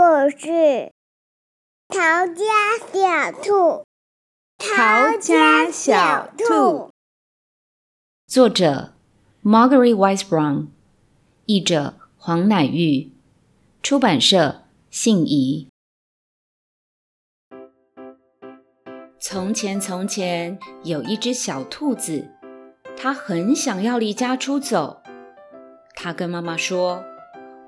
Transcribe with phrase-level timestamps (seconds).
[0.00, 0.90] 故事：
[1.88, 2.42] 逃家
[2.90, 3.84] 小兔。
[4.56, 6.90] 逃家小兔。
[8.26, 8.94] 作者
[9.44, 10.68] ：Marguerite Wise Brown，
[11.44, 13.12] 译者：黄乃玉，
[13.82, 15.68] 出版社：信宜。
[19.20, 22.26] 从前，从前有一只小兔子，
[22.96, 25.02] 它很想要离家出走。
[25.94, 27.04] 它跟妈妈说：“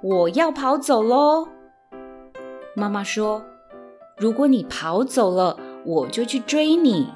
[0.02, 1.48] 我要跑走喽。”
[2.74, 3.44] 妈妈说
[4.16, 7.08] ：“如果你跑走了，”我就去追你，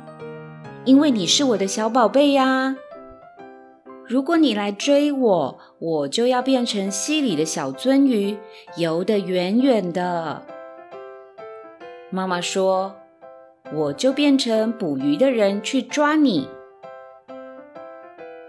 [0.85, 2.77] 因为你是我的小宝贝呀。
[4.05, 8.37] 如果你来追我，我就要变成溪里的小鳟鱼，
[8.77, 10.43] 游得远远的。
[12.11, 12.97] 妈妈说，
[13.73, 16.49] 我就变成捕鱼的人去抓你。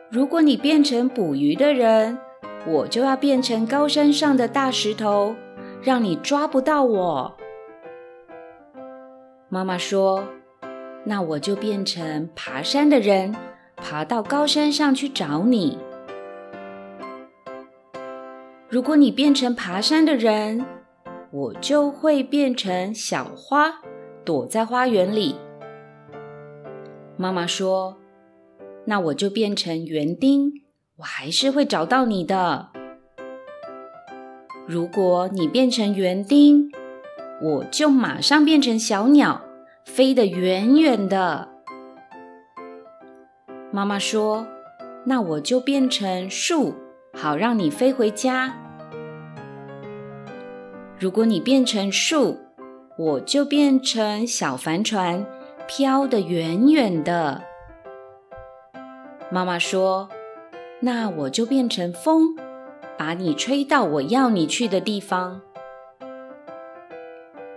[0.09, 2.17] 如果你变成捕鱼的人，
[2.65, 5.35] 我就要变成高山上的大石头，
[5.81, 7.37] 让你抓不到我。
[9.49, 10.23] 妈妈说
[11.05, 13.35] ：“那我就变成爬山的人，
[13.77, 15.77] 爬到高山上去找你。
[18.69, 20.65] 如果你变成爬山的人，
[21.31, 23.75] 我就会变成小花，
[24.25, 25.35] 躲在花园里。”
[27.15, 27.97] 妈妈说
[28.85, 30.51] ：“那我就变成园丁，
[30.97, 32.69] 我还是会找到你的。
[34.67, 36.69] 如果你变成园丁，”
[37.41, 39.41] 我就马上变成小鸟，
[39.85, 41.47] 飞得远远的。
[43.71, 44.47] 妈妈说
[45.05, 46.73] ：“那我就变成树，
[47.13, 48.55] 好让你飞回家。”
[50.99, 52.39] 如果你变成树，
[52.97, 55.23] 我就变成小帆船，
[55.67, 57.43] 飘得远远的。
[59.29, 60.09] 妈妈说
[60.81, 62.35] ：“那我就变成风，
[62.97, 65.41] 把你吹到我要你去的地方。”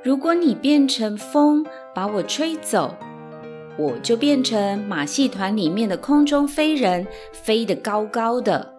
[0.02, 2.94] 如果你变成风，把我吹走，
[3.77, 8.75] 我就变成马戏团里面的空中飞人，飞得高高的。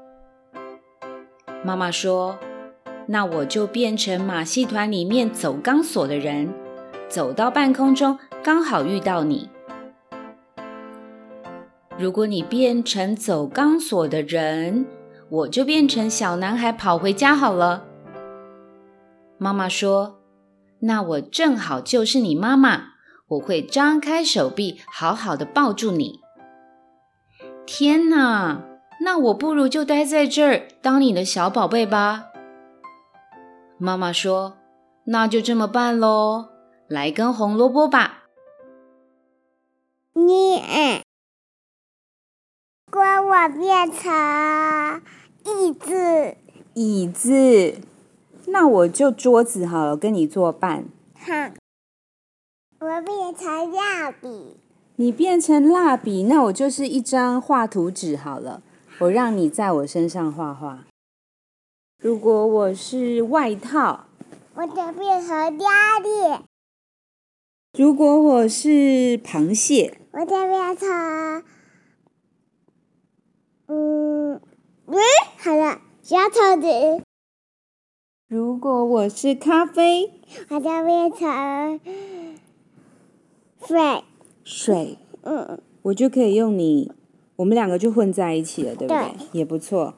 [1.63, 2.39] 妈妈说
[3.05, 6.51] ：“那我就变成马戏团里面走钢索的人，
[7.07, 9.47] 走到半空中刚好遇到你。”
[11.99, 14.87] 如果你变成走钢索的人，
[15.31, 17.85] 我就变成小男孩跑回家好了。
[19.37, 20.17] 妈妈说。
[20.83, 22.93] 那我正好就是你妈妈，
[23.27, 26.21] 我会张开手臂，好好的抱住你。
[27.67, 28.63] 天哪，
[29.01, 32.29] 那我不如就待在这儿当你的小宝贝吧。
[33.77, 34.57] 妈妈说
[35.05, 36.49] ：“那就这么办喽，
[36.87, 38.23] 来根红萝卜吧。”
[40.13, 40.55] 你，
[42.87, 44.11] 如果我变成
[45.45, 46.35] 椅子，
[46.73, 47.75] 椅子。
[48.47, 50.85] 那我就桌子好了，跟你作伴。
[51.13, 51.33] 好，
[52.79, 54.57] 我变成蜡笔。
[54.97, 58.61] 你变成蜡笔，那我就是一张画图纸好了。
[58.99, 60.85] 我让你在我身上画画。
[61.99, 64.05] 如果我是外套，
[64.55, 66.43] 我就变成鸭链。
[67.77, 71.43] 如果我是螃蟹，我就变成……
[73.67, 74.10] 嗯，
[74.93, 74.97] 嗯，
[75.37, 77.01] 好了，小兔子。
[78.27, 80.11] 如果我是咖啡，
[80.49, 81.79] 我就变成
[83.65, 84.03] 水。
[84.43, 86.91] 水，嗯，我就可以用你，
[87.37, 89.01] 我们两个就混在一起了，对不对？
[89.01, 89.85] 对，也不错。